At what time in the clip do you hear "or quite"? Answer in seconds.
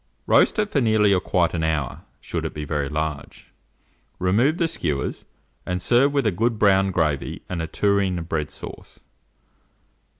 1.13-1.53